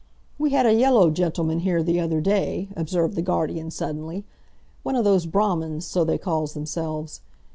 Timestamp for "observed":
2.75-3.13